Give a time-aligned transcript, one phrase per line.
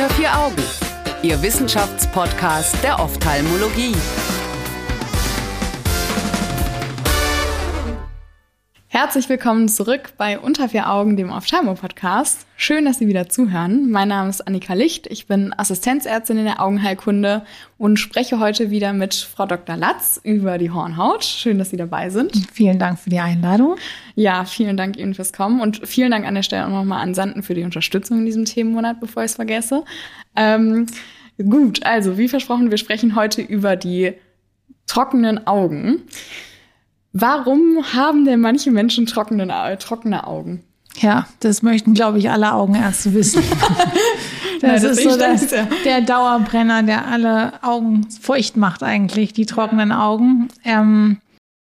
[0.00, 0.56] Unter vier Augen,
[1.20, 3.94] Ihr Wissenschaftspodcast der Ophthalmologie.
[9.02, 12.44] Herzlich willkommen zurück bei Unter vier Augen, dem Ophthalmo-Podcast.
[12.58, 13.90] Schön, dass Sie wieder zuhören.
[13.90, 15.06] Mein Name ist Annika Licht.
[15.06, 17.46] Ich bin Assistenzärztin in der Augenheilkunde
[17.78, 19.78] und spreche heute wieder mit Frau Dr.
[19.78, 21.24] Latz über die Hornhaut.
[21.24, 22.46] Schön, dass Sie dabei sind.
[22.52, 23.76] Vielen Dank für die Einladung.
[24.16, 27.14] Ja, vielen Dank Ihnen fürs Kommen und vielen Dank an der Stelle auch nochmal an
[27.14, 29.82] Sanden für die Unterstützung in diesem Themenmonat, bevor ich es vergesse.
[30.36, 30.84] Ähm,
[31.38, 34.12] gut, also wie versprochen, wir sprechen heute über die
[34.86, 36.02] trockenen Augen.
[37.12, 40.62] Warum haben denn manche Menschen trockene, trockene Augen?
[40.98, 43.42] Ja, das möchten, glaube ich, alle Augenärzte wissen.
[44.60, 45.46] das, das ist so das,
[45.84, 50.48] der Dauerbrenner, der alle Augen feucht macht eigentlich, die trockenen Augen.
[50.64, 51.18] Ähm,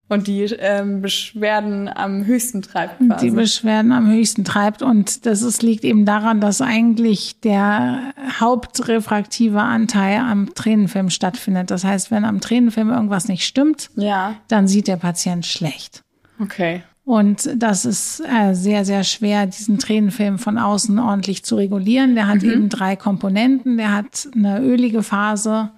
[0.07, 2.99] und die ähm, Beschwerden am höchsten treibt.
[2.99, 3.25] Quasi.
[3.25, 4.81] Die Beschwerden am höchsten treibt.
[4.81, 11.71] Und das ist, liegt eben daran, dass eigentlich der hauptrefraktive Anteil am Tränenfilm stattfindet.
[11.71, 14.35] Das heißt, wenn am Tränenfilm irgendwas nicht stimmt, ja.
[14.47, 16.03] dann sieht der Patient schlecht.
[16.39, 16.83] Okay.
[17.03, 22.15] Und das ist äh, sehr, sehr schwer, diesen Tränenfilm von außen ordentlich zu regulieren.
[22.15, 22.49] Der hat mhm.
[22.49, 23.77] eben drei Komponenten.
[23.77, 25.69] Der hat eine ölige Phase,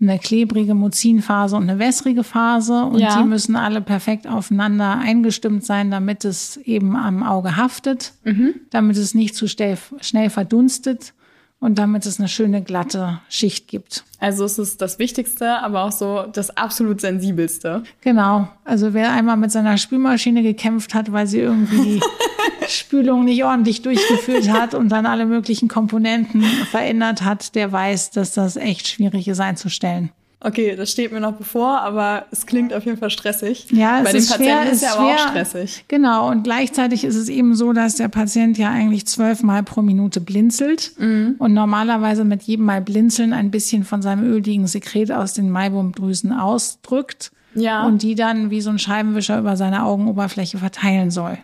[0.00, 3.20] eine klebrige Muzinphase und eine wässrige Phase und ja.
[3.20, 8.54] die müssen alle perfekt aufeinander eingestimmt sein, damit es eben am Auge haftet, mhm.
[8.70, 11.12] damit es nicht zu schnell verdunstet
[11.60, 14.04] und damit es eine schöne glatte Schicht gibt.
[14.18, 17.82] Also es ist das Wichtigste, aber auch so das absolut sensibelste.
[18.00, 18.48] Genau.
[18.64, 22.00] Also wer einmal mit seiner Spülmaschine gekämpft hat, weil sie irgendwie die
[22.68, 28.32] Spülung nicht ordentlich durchgeführt hat und dann alle möglichen Komponenten verändert hat, der weiß, dass
[28.32, 30.10] das echt schwierig ist einzustellen.
[30.42, 33.66] Okay, das steht mir noch bevor, aber es klingt auf jeden Fall stressig.
[33.70, 35.84] Ja, es Bei den ist Patienten schwer, ist ja aber auch stressig.
[35.88, 40.22] Genau, und gleichzeitig ist es eben so, dass der Patient ja eigentlich zwölfmal pro Minute
[40.22, 41.34] blinzelt mhm.
[41.38, 46.32] und normalerweise mit jedem Mal blinzeln ein bisschen von seinem öligen Sekret aus den Maibomdrüsen
[46.32, 47.84] ausdrückt ja.
[47.84, 51.36] und die dann wie so ein Scheibenwischer über seine Augenoberfläche verteilen soll.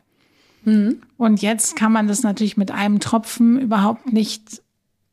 [0.64, 1.02] Mhm.
[1.18, 4.62] Und jetzt kann man das natürlich mit einem Tropfen überhaupt nicht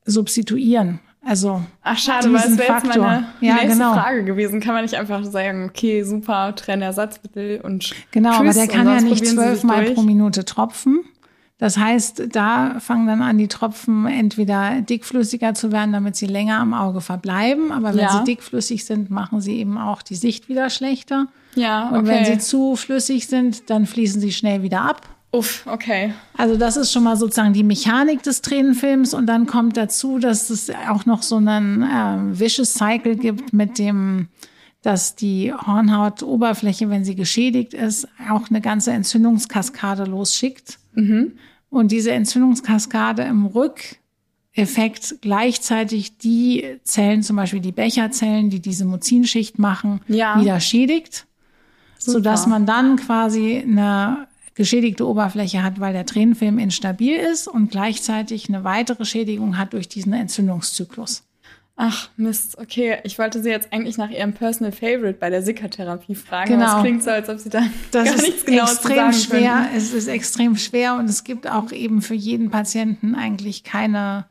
[0.05, 0.99] substituieren.
[1.25, 3.93] Also Ach schade, weil es wäre jetzt meine ja, nächste genau.
[3.93, 4.59] Frage gewesen.
[4.59, 9.25] Kann man nicht einfach sagen, okay, super, Trennersatzmittel und Genau, aber der kann ja nicht
[9.25, 11.05] zwölfmal pro Minute tropfen.
[11.59, 16.59] Das heißt, da fangen dann an, die Tropfen entweder dickflüssiger zu werden, damit sie länger
[16.59, 17.71] am Auge verbleiben.
[17.71, 18.17] Aber wenn ja.
[18.17, 21.27] sie dickflüssig sind, machen sie eben auch die Sicht wieder schlechter.
[21.55, 21.97] Ja, okay.
[21.97, 25.07] Und wenn sie zu flüssig sind, dann fließen sie schnell wieder ab.
[25.33, 26.13] Uff, okay.
[26.37, 30.51] Also das ist schon mal sozusagen die Mechanik des Tränenfilms und dann kommt dazu, dass
[30.51, 34.27] es auch noch so einen äh, Vicious Cycle gibt mit dem,
[34.83, 40.77] dass die Hornhautoberfläche, wenn sie geschädigt ist, auch eine ganze Entzündungskaskade losschickt.
[40.93, 41.31] Mhm.
[41.71, 49.57] Und diese Entzündungskaskade im Rückeffekt gleichzeitig die Zellen, zum Beispiel die Becherzellen, die diese Muzinschicht
[49.57, 50.39] machen, ja.
[50.39, 51.25] wieder schädigt,
[51.97, 52.19] Super.
[52.19, 58.49] sodass man dann quasi eine geschädigte Oberfläche hat, weil der Tränenfilm instabil ist und gleichzeitig
[58.49, 61.23] eine weitere Schädigung hat durch diesen Entzündungszyklus.
[61.75, 62.99] Ach Mist, okay.
[63.03, 66.51] Ich wollte Sie jetzt eigentlich nach Ihrem Personal Favorite bei der Sickertherapie fragen.
[66.51, 66.65] Genau.
[66.65, 69.13] Aber es klingt so, als ob Sie da das gar nichts genau extrem zu sagen
[69.13, 69.55] schwer.
[69.55, 69.77] Könnten.
[69.77, 74.25] Es ist extrem schwer und es gibt auch eben für jeden Patienten eigentlich keine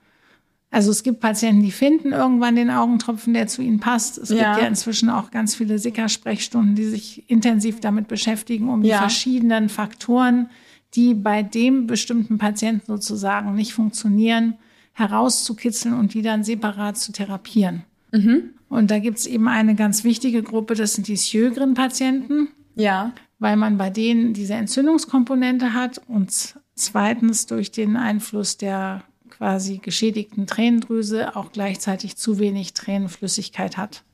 [0.72, 4.16] also es gibt Patienten, die finden irgendwann den Augentropfen, der zu ihnen passt.
[4.16, 4.36] Es ja.
[4.54, 8.96] gibt ja inzwischen auch ganz viele Sicker-Sprechstunden, die sich intensiv damit beschäftigen, um ja.
[8.96, 10.48] die verschiedenen Faktoren,
[10.94, 14.54] die bei dem bestimmten Patienten sozusagen nicht funktionieren,
[14.94, 17.82] herauszukitzeln und die dann separat zu therapieren.
[18.10, 18.54] Mhm.
[18.70, 22.48] Und da gibt es eben eine ganz wichtige Gruppe, das sind die Sjögren-Patienten.
[22.76, 23.12] Ja.
[23.38, 29.02] Weil man bei denen diese Entzündungskomponente hat und zweitens durch den Einfluss der
[29.32, 34.04] quasi geschädigten Tränendrüse auch gleichzeitig zu wenig Tränenflüssigkeit hat.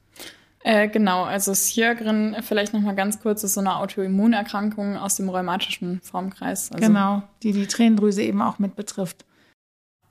[0.65, 5.29] Äh, genau, also Sjögren, vielleicht noch mal ganz kurz, ist so eine Autoimmunerkrankung aus dem
[5.29, 6.73] rheumatischen Formkreis.
[6.73, 9.25] Also genau, die die Tränendrüse eben auch mit betrifft.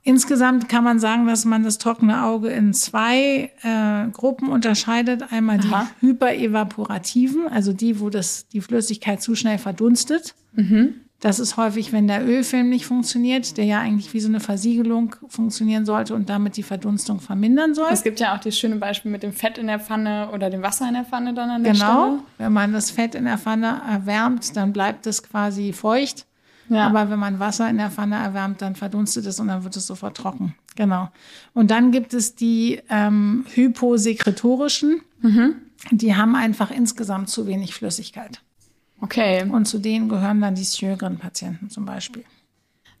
[0.02, 5.32] Insgesamt kann man sagen, dass man das trockene Auge in zwei äh, Gruppen unterscheidet.
[5.32, 5.70] Einmal die
[6.00, 10.34] hyperevaporativen, also die, wo das, die Flüssigkeit zu schnell verdunstet.
[10.54, 10.94] Mhm.
[11.20, 15.16] Das ist häufig, wenn der Ölfilm nicht funktioniert, der ja eigentlich wie so eine Versiegelung
[15.28, 17.88] funktionieren sollte und damit die Verdunstung vermindern soll.
[17.90, 20.62] Es gibt ja auch das schöne Beispiel mit dem Fett in der Pfanne oder dem
[20.62, 21.84] Wasser in der Pfanne dann an der genau.
[21.84, 22.10] Stelle.
[22.10, 22.24] Genau.
[22.38, 26.24] Wenn man das Fett in der Pfanne erwärmt, dann bleibt es quasi feucht.
[26.68, 26.86] Ja.
[26.86, 29.88] Aber wenn man Wasser in der Pfanne erwärmt, dann verdunstet es und dann wird es
[29.88, 30.54] sofort trocken.
[30.76, 31.08] Genau.
[31.52, 35.00] Und dann gibt es die ähm, hyposekretorischen.
[35.22, 35.56] Mhm.
[35.90, 38.40] Die haben einfach insgesamt zu wenig Flüssigkeit.
[39.00, 39.44] Okay.
[39.48, 42.24] Und zu denen gehören dann die Sjögren-Patienten zum Beispiel.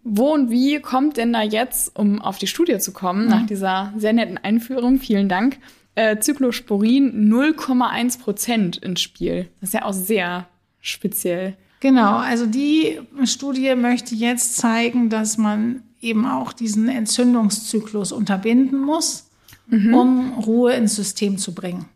[0.04, 3.30] Wo und wie kommt denn da jetzt, um auf die Studie zu kommen, mhm.
[3.30, 5.58] nach dieser sehr netten Einführung, vielen Dank,
[5.96, 9.48] äh, Cyclosporin 0,1 Prozent ins Spiel?
[9.60, 10.46] Das ist ja auch sehr
[10.80, 11.56] speziell.
[11.80, 19.28] Genau, also die Studie möchte jetzt zeigen, dass man eben auch diesen Entzündungszyklus unterbinden muss,
[19.66, 19.94] mhm.
[19.94, 21.86] um Ruhe ins System zu bringen.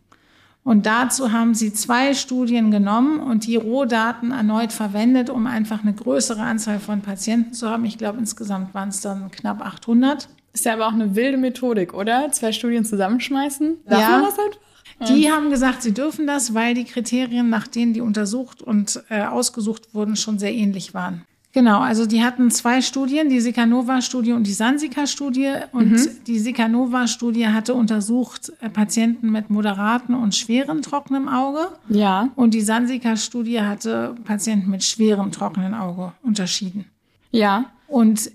[0.63, 5.93] Und dazu haben sie zwei Studien genommen und die Rohdaten erneut verwendet, um einfach eine
[5.93, 7.83] größere Anzahl von Patienten zu haben.
[7.83, 10.29] Ich glaube, insgesamt waren es dann knapp 800.
[10.53, 12.31] Ist ja aber auch eine wilde Methodik, oder?
[12.31, 13.77] Zwei Studien zusammenschmeißen?
[13.85, 14.09] Darf ja.
[14.09, 14.59] man das einfach?
[15.07, 19.23] Die haben gesagt, sie dürfen das, weil die Kriterien, nach denen die untersucht und äh,
[19.23, 21.25] ausgesucht wurden, schon sehr ähnlich waren.
[21.53, 25.53] Genau, also die hatten zwei Studien, die Sikanova-Studie und die Sansika-Studie.
[25.71, 26.07] Und mhm.
[26.25, 31.67] die Sikanova-Studie hatte untersucht äh, Patienten mit moderaten und schweren trockenem Auge.
[31.89, 32.29] Ja.
[32.35, 36.85] Und die Sansika-Studie hatte Patienten mit schwerem trockenen Auge unterschieden.
[37.29, 37.65] Ja.
[37.87, 38.31] Und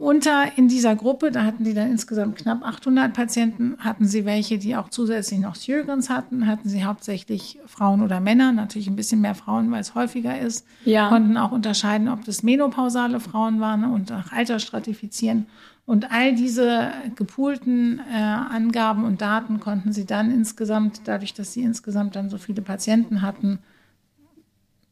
[0.00, 4.56] unter in dieser Gruppe, da hatten die dann insgesamt knapp 800 Patienten, hatten sie welche,
[4.56, 9.20] die auch zusätzlich noch Sjögrens hatten, hatten sie hauptsächlich Frauen oder Männer, natürlich ein bisschen
[9.20, 11.10] mehr Frauen, weil es häufiger ist, ja.
[11.10, 15.46] konnten auch unterscheiden, ob das menopausale Frauen waren und nach Alter stratifizieren.
[15.84, 21.62] Und all diese gepoolten äh, Angaben und Daten konnten sie dann insgesamt, dadurch, dass sie
[21.62, 23.58] insgesamt dann so viele Patienten hatten,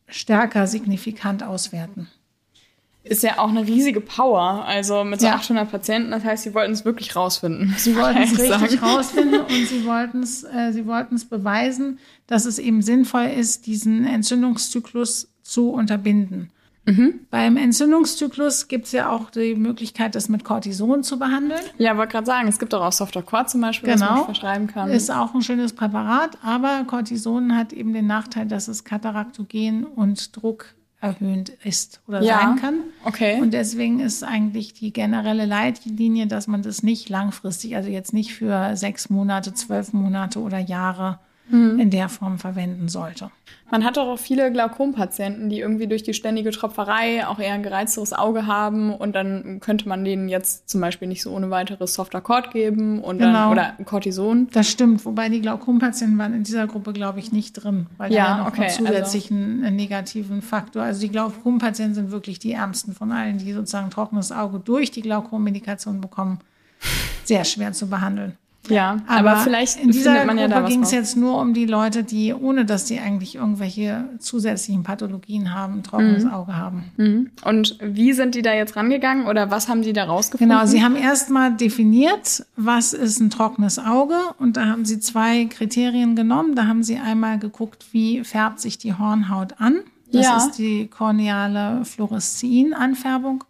[0.06, 2.08] stärker signifikant auswerten
[3.04, 4.64] ist ja auch eine riesige Power.
[4.66, 5.34] Also mit so ja.
[5.34, 7.74] 800 Patienten, das heißt, sie wollten es wirklich rausfinden.
[7.78, 12.44] Sie wollten es richtig rausfinden und sie wollten es, äh, sie wollten es beweisen, dass
[12.44, 16.50] es eben sinnvoll ist, diesen Entzündungszyklus zu unterbinden.
[16.88, 17.20] Mhm.
[17.30, 21.60] Beim Entzündungszyklus gibt es ja auch die Möglichkeit, das mit Cortison zu behandeln.
[21.76, 24.06] Ja, wollte gerade sagen, es gibt auch Softer Quad zum Beispiel, genau.
[24.06, 24.90] was man verschreiben kann.
[24.90, 30.34] Ist auch ein schönes Präparat, aber Cortison hat eben den Nachteil, dass es kataraktogen und
[30.34, 32.80] Druck erhöhend ist oder ja, sein kann.
[33.04, 33.40] Okay.
[33.40, 38.34] Und deswegen ist eigentlich die generelle Leitlinie, dass man das nicht langfristig, also jetzt nicht
[38.34, 41.78] für sechs Monate, zwölf Monate oder Jahre mhm.
[41.78, 43.30] in der Form verwenden sollte.
[43.70, 48.14] Man hat auch viele Glaukompatienten, die irgendwie durch die ständige Tropferei auch eher ein gereizteres
[48.14, 52.20] Auge haben und dann könnte man denen jetzt zum Beispiel nicht so ohne weiteres Softer
[52.20, 53.32] Cord geben und genau.
[53.32, 54.48] dann, oder Cortison.
[54.52, 58.28] Das stimmt, wobei die Glaukompatienten waren in dieser Gruppe, glaube ich, nicht drin, weil ja,
[58.28, 59.74] da noch okay, einen zusätzlichen also.
[59.74, 60.82] negativen Faktor.
[60.82, 65.02] Also die Glaukompatienten sind wirklich die ärmsten von allen, die sozusagen trockenes Auge durch die
[65.02, 66.38] Glaukommedikation bekommen.
[67.24, 68.36] Sehr schwer zu behandeln.
[68.74, 71.66] Ja, aber, aber vielleicht in dieser man Gruppe ja ging es jetzt nur um die
[71.66, 76.30] Leute, die, ohne dass sie eigentlich irgendwelche zusätzlichen Pathologien haben, ein trockenes mhm.
[76.30, 76.84] Auge haben.
[76.96, 77.30] Mhm.
[77.44, 80.56] Und wie sind die da jetzt rangegangen oder was haben sie da rausgefunden?
[80.56, 85.46] Genau, sie haben erstmal definiert, was ist ein trockenes Auge und da haben sie zwei
[85.46, 86.54] Kriterien genommen.
[86.54, 89.80] Da haben sie einmal geguckt, wie färbt sich die Hornhaut an.
[90.12, 90.36] Das ja.
[90.38, 93.44] ist die korneale Fluoreszin-Anfärbung.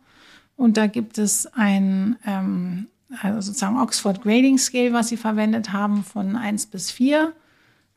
[0.57, 2.89] Und da gibt es ein ähm,
[3.23, 7.33] also sozusagen Oxford Grading Scale, was sie verwendet haben, von 1 bis 4.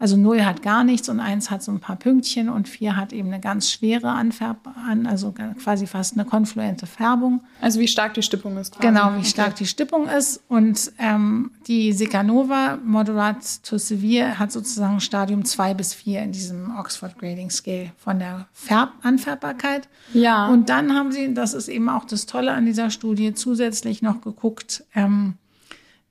[0.02, 3.14] Also 0 hat gar nichts und 1 hat so ein paar Pünktchen und 4 hat
[3.14, 4.58] eben eine ganz schwere Anfärb,
[5.06, 7.42] also quasi fast eine konfluente Färbung.
[7.62, 8.74] Also wie stark die Stippung ist.
[8.74, 8.88] Quasi.
[8.88, 9.26] Genau, wie okay.
[9.26, 10.42] stark die Stippung ist.
[10.48, 16.76] Und ähm, die Secanova Moderate to Severe hat sozusagen Stadium 2 bis 4 in diesem
[16.80, 19.88] Oxford Grading Scale von der Färb Anfärbbarkeit.
[20.14, 20.48] Ja.
[20.48, 24.22] Und dann haben sie, das ist eben auch das Tolle an dieser Studie, zusätzlich noch
[24.22, 25.36] geguckt, ähm,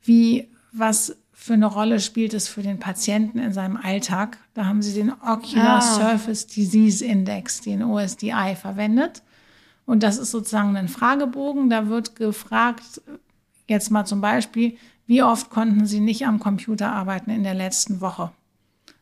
[0.05, 4.37] wie was für eine Rolle spielt es für den Patienten in seinem Alltag.
[4.53, 5.81] Da haben sie den Ocular ah.
[5.81, 9.23] Surface Disease Index, den OSDI, verwendet.
[9.87, 11.71] Und das ist sozusagen ein Fragebogen.
[11.71, 13.01] Da wird gefragt,
[13.69, 18.03] jetzt mal zum Beispiel, wie oft konnten Sie nicht am Computer arbeiten in der letzten
[18.03, 18.33] Woche?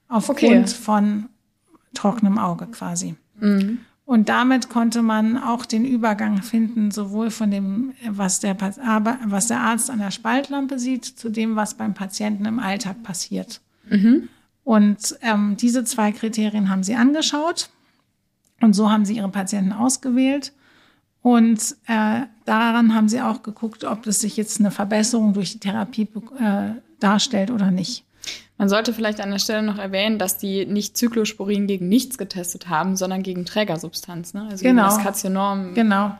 [0.07, 0.65] Aufgrund okay.
[0.69, 1.29] von
[1.93, 3.17] trockenem Auge quasi.
[3.41, 3.81] Mhm.
[4.09, 9.61] Und damit konnte man auch den Übergang finden, sowohl von dem, was der, was der
[9.61, 13.61] Arzt an der Spaltlampe sieht, zu dem, was beim Patienten im Alltag passiert.
[13.91, 14.31] Mhm.
[14.65, 17.69] Und ähm, diese zwei Kriterien haben sie angeschaut.
[18.63, 20.55] Und so haben sie ihre Patienten ausgewählt.
[21.21, 25.61] Und äh, daran haben sie auch geguckt, ob es sich jetzt eine Verbesserung durch die
[25.61, 26.09] Therapie
[26.41, 28.07] äh, darstellt oder nicht.
[28.59, 32.69] Man sollte vielleicht an der Stelle noch erwähnen, dass die nicht Zyklosporin gegen nichts getestet
[32.69, 34.49] haben, sondern gegen Trägersubstanz, ne?
[34.51, 34.83] Also genau.
[34.83, 35.75] gegen das Katzenorm.
[35.75, 36.13] Genau.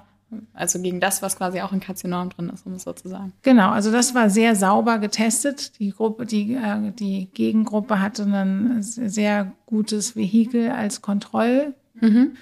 [0.53, 3.33] Also gegen das, was quasi auch in Katzenorm drin ist, um es so zu sagen.
[3.43, 5.79] Genau, also das war sehr sauber getestet.
[5.79, 11.75] Die Gruppe, die, äh, die Gegengruppe hatte ein sehr gutes Vehikel als Kontroll.
[12.01, 12.37] Mhm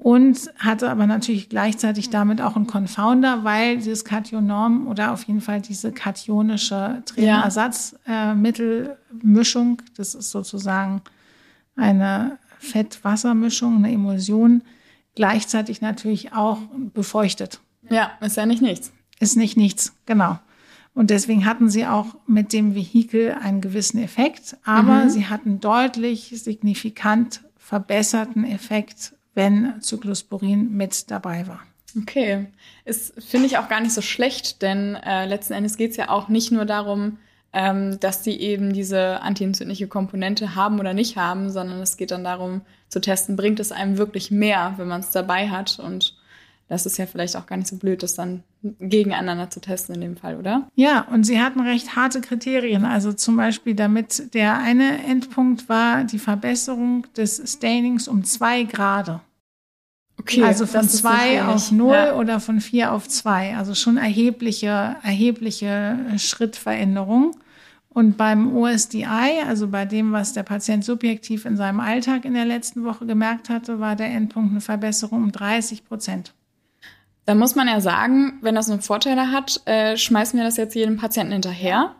[0.00, 5.42] und hatte aber natürlich gleichzeitig damit auch einen Confounder, weil dieses Kationorm oder auf jeden
[5.42, 11.02] Fall diese kationische Trainerersatzmittelmischung, äh, das ist sozusagen
[11.76, 14.62] eine Fett-Wasser-Mischung, eine Emulsion,
[15.14, 16.60] gleichzeitig natürlich auch
[16.94, 17.60] befeuchtet.
[17.90, 18.92] Ja, ist ja nicht nichts.
[19.18, 20.38] Ist nicht nichts, genau.
[20.94, 25.10] Und deswegen hatten sie auch mit dem Vehikel einen gewissen Effekt, aber mhm.
[25.10, 31.60] sie hatten deutlich signifikant verbesserten Effekt, wenn Cyclosporin mit dabei war.
[32.00, 32.46] Okay,
[32.84, 36.08] ist finde ich auch gar nicht so schlecht, denn äh, letzten Endes geht es ja
[36.08, 37.18] auch nicht nur darum,
[37.52, 42.22] ähm, dass die eben diese antientzündliche Komponente haben oder nicht haben, sondern es geht dann
[42.22, 46.16] darum zu testen, bringt es einem wirklich mehr, wenn man es dabei hat und
[46.70, 48.44] das ist ja vielleicht auch gar nicht so blöd, das dann
[48.78, 50.68] gegeneinander zu testen in dem Fall, oder?
[50.76, 52.84] Ja, und sie hatten recht harte Kriterien.
[52.84, 59.20] Also zum Beispiel, damit der eine Endpunkt war die Verbesserung des Stainings um zwei Grade.
[60.16, 62.14] Okay, also von zwei auf null ja.
[62.14, 63.56] oder von vier auf zwei.
[63.56, 67.34] Also schon erhebliche, erhebliche Schrittveränderung.
[67.88, 72.44] Und beim OSDI, also bei dem, was der Patient subjektiv in seinem Alltag in der
[72.44, 76.32] letzten Woche gemerkt hatte, war der Endpunkt eine Verbesserung um 30 Prozent.
[77.30, 80.74] Da muss man ja sagen, wenn das einen Vorteil hat, äh, schmeißen wir das jetzt
[80.74, 81.94] jedem Patienten hinterher.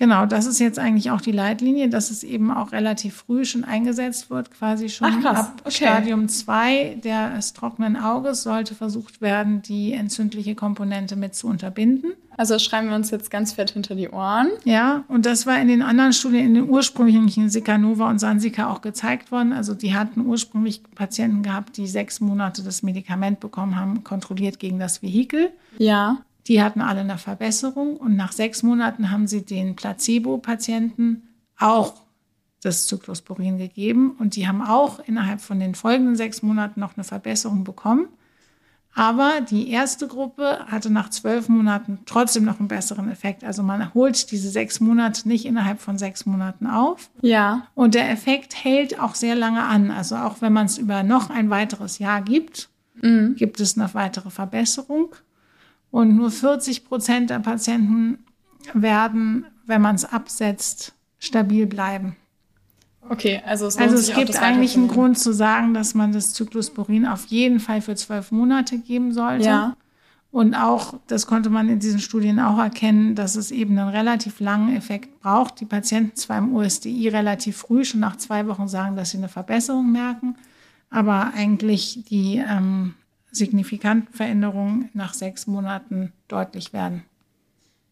[0.00, 3.62] Genau, das ist jetzt eigentlich auch die Leitlinie, dass es eben auch relativ früh schon
[3.62, 5.70] eingesetzt wird, quasi schon Ach, ab okay.
[5.70, 12.14] Stadium 2 des trockenen Auges sollte versucht werden, die entzündliche Komponente mit zu unterbinden.
[12.36, 14.48] Also schreiben wir uns jetzt ganz fett hinter die Ohren.
[14.64, 18.80] Ja, und das war in den anderen Studien, in den ursprünglichen Sikanova und Sansika auch
[18.80, 19.52] gezeigt worden.
[19.52, 24.78] Also die hatten ursprünglich Patienten gehabt, die sechs Monate das Medikament bekommen haben, kontrolliert gegen
[24.78, 25.50] das Vehikel.
[25.78, 26.18] Ja.
[26.46, 31.22] Die hatten alle eine Verbesserung und nach sechs Monaten haben sie den Placebo-Patienten
[31.58, 31.94] auch
[32.62, 37.04] das Cyclosporin gegeben und die haben auch innerhalb von den folgenden sechs Monaten noch eine
[37.04, 38.08] Verbesserung bekommen.
[38.94, 43.42] Aber die erste Gruppe hatte nach zwölf Monaten trotzdem noch einen besseren Effekt.
[43.42, 47.10] Also man holt diese sechs Monate nicht innerhalb von sechs Monaten auf.
[47.20, 47.66] Ja.
[47.74, 49.90] Und der Effekt hält auch sehr lange an.
[49.90, 52.68] Also auch wenn man es über noch ein weiteres Jahr gibt,
[53.02, 53.34] mhm.
[53.34, 55.16] gibt es eine weitere Verbesserung.
[55.90, 58.18] Und nur 40 Prozent der Patienten
[58.74, 62.16] werden, wenn man es absetzt, stabil bleiben.
[63.08, 67.06] Okay, also es, also es gibt eigentlich einen Grund zu sagen, dass man das Cyclosporin
[67.06, 69.46] auf jeden Fall für zwölf Monate geben sollte.
[69.46, 69.76] Ja.
[70.30, 74.40] Und auch, das konnte man in diesen Studien auch erkennen, dass es eben einen relativ
[74.40, 75.60] langen Effekt braucht.
[75.60, 79.28] Die Patienten zwar im USDI relativ früh, schon nach zwei Wochen sagen, dass sie eine
[79.28, 80.34] Verbesserung merken,
[80.90, 82.94] aber eigentlich die ähm,
[83.30, 87.04] signifikanten Veränderungen nach sechs Monaten deutlich werden.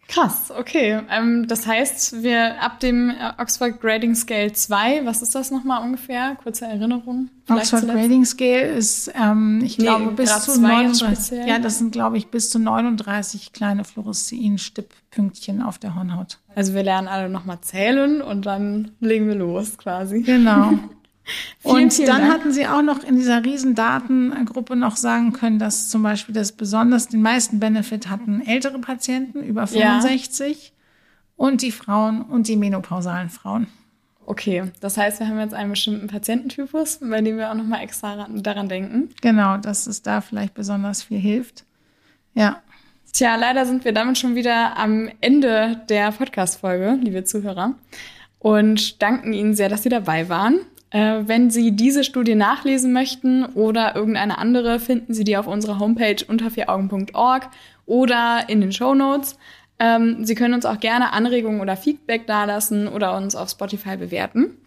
[0.09, 1.01] Krass, okay.
[1.11, 5.83] Ähm, das heißt, wir ab dem äh, Oxford Grading Scale 2, was ist das nochmal
[5.83, 6.37] ungefähr?
[6.43, 7.31] Kurze Erinnerung.
[7.49, 7.99] Oxford zuletzt?
[7.99, 12.29] Grading Scale ist, ähm, ich nee, glaube, bis zu 39, ja, das sind, glaube ich,
[12.29, 16.39] bis zu 39 kleine Fluorescein-Stipppünktchen auf der Hornhaut.
[16.55, 20.23] Also wir lernen alle nochmal zählen und dann legen wir los quasi.
[20.23, 20.73] Genau.
[21.59, 22.33] Vielen, und vielen dann Dank.
[22.33, 26.53] hatten sie auch noch in dieser riesen Datengruppe noch sagen können, dass zum Beispiel das
[26.53, 30.73] besonders den meisten Benefit hatten ältere Patienten über 65 ja.
[31.37, 33.69] und die Frauen und die menopausalen Frauen.
[34.25, 37.83] Okay, das heißt, wir haben jetzt einen bestimmten Patiententypus, bei dem wir auch noch mal
[37.83, 39.11] extra daran denken.
[39.21, 41.65] Genau, dass es da vielleicht besonders viel hilft.
[42.35, 42.63] Ja.
[43.13, 47.75] Tja, leider sind wir damit schon wieder am Ende der Podcast-Folge, liebe Zuhörer,
[48.39, 50.61] und danken Ihnen sehr, dass Sie dabei waren.
[50.93, 55.79] Äh, wenn Sie diese Studie nachlesen möchten oder irgendeine andere, finden Sie die auf unserer
[55.79, 57.49] Homepage unter vieraugen.org
[57.87, 59.39] oder in den Show Notes.
[59.79, 64.59] Ähm, Sie können uns auch gerne Anregungen oder Feedback dalassen oder uns auf Spotify bewerten.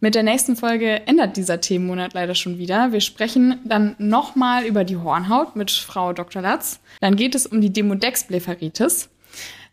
[0.00, 2.92] Mit der nächsten Folge ändert dieser Themenmonat leider schon wieder.
[2.92, 6.42] Wir sprechen dann nochmal über die Hornhaut mit Frau Dr.
[6.42, 6.80] Latz.
[7.00, 9.08] Dann geht es um die Demodex-Blepharitis.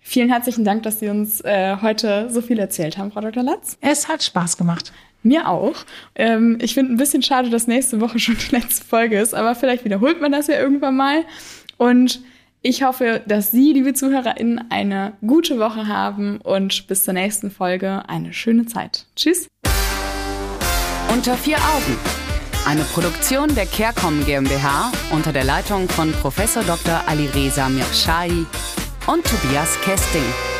[0.01, 3.43] Vielen herzlichen Dank, dass Sie uns äh, heute so viel erzählt haben, Frau Dr.
[3.43, 3.77] Latz.
[3.81, 4.93] Es hat Spaß gemacht.
[5.23, 5.75] Mir auch.
[6.15, 9.55] Ähm, ich finde ein bisschen schade, dass nächste Woche schon die letzte Folge ist, aber
[9.55, 11.25] vielleicht wiederholt man das ja irgendwann mal.
[11.77, 12.21] Und
[12.61, 18.03] ich hoffe, dass Sie, liebe ZuhörerInnen, eine gute Woche haben und bis zur nächsten Folge
[18.07, 19.05] eine schöne Zeit.
[19.15, 19.47] Tschüss.
[21.13, 21.97] Unter vier Augen.
[22.67, 26.35] Eine Produktion der CareCom GmbH unter der Leitung von Prof.
[26.35, 27.01] Dr.
[27.07, 28.45] Alireza Mirshahi
[29.07, 30.58] und Tobias Kesting.